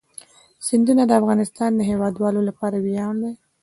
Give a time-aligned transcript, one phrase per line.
[0.67, 3.33] سیندونه د افغانستان د هیوادوالو لپاره ویاړ دی.